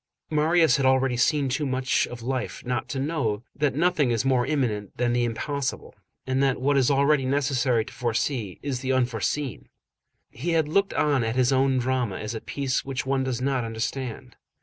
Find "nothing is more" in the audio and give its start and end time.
3.75-4.47